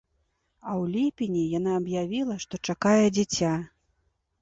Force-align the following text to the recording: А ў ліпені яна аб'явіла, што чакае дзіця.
А 0.67 0.69
ў 0.81 0.83
ліпені 0.93 1.43
яна 1.59 1.71
аб'явіла, 1.83 2.35
што 2.49 2.63
чакае 2.71 2.99
дзіця. 3.19 3.53